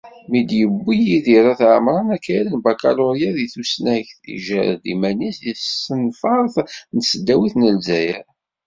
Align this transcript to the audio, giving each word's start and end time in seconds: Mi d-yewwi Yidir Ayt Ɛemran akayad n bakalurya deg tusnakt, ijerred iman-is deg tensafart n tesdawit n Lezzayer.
Mi 0.29 0.39
d-yewwi 0.47 0.95
Yidir 1.07 1.45
Ayt 1.51 1.61
Ɛemran 1.71 2.07
akayad 2.15 2.47
n 2.51 2.59
bakalurya 2.65 3.29
deg 3.35 3.49
tusnakt, 3.53 4.19
ijerred 4.35 4.83
iman-is 4.93 5.37
deg 5.45 5.57
tensafart 5.85 6.55
n 6.93 6.97
tesdawit 6.99 7.53
n 7.57 7.67
Lezzayer. 7.75 8.25